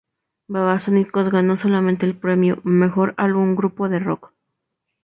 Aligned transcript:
Babasónicos 0.47 1.29
ganó 1.29 1.55
solamente 1.57 2.07
el 2.07 2.17
premio 2.17 2.59
"Mejor 2.63 3.13
Álbum 3.17 3.55
Grupo 3.55 3.87
de 3.87 3.99
Rock". 3.99 4.33